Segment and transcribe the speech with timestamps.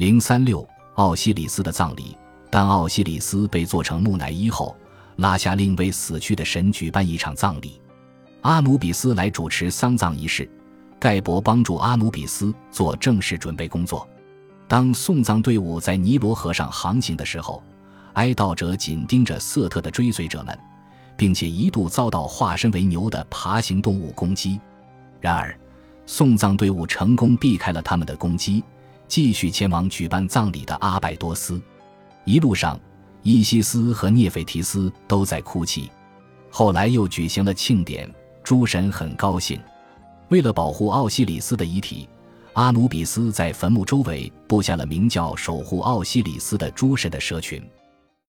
[0.00, 2.16] 零三六奥西里斯的葬礼。
[2.48, 4.74] 当奥西里斯被做成木乃伊后，
[5.16, 7.78] 拉下令为死去的神举办一场葬礼。
[8.40, 10.50] 阿努比斯来主持丧葬仪式，
[10.98, 14.08] 盖博帮助阿努比斯做正式准备工作。
[14.66, 17.62] 当送葬队伍在尼罗河上航行的时候，
[18.14, 20.58] 哀悼者紧盯着瑟特的追随者们，
[21.14, 24.58] 并且一度遭到化身为牛的爬行动物攻击。
[25.20, 25.54] 然而，
[26.06, 28.64] 送葬队伍成功避开了他们的攻击，
[29.10, 31.60] 继续前往举办葬礼的阿拜多斯。
[32.24, 32.78] 一路上，
[33.24, 35.90] 伊西斯和涅斐提斯都在哭泣。
[36.48, 38.08] 后来又举行了庆典，
[38.44, 39.60] 诸神很高兴。
[40.28, 42.08] 为了保护奥西里斯的遗体，
[42.52, 47.60] 阿努比斯在坟墓周围布下了名叫“守护奥西里斯”的诸神的蛇群。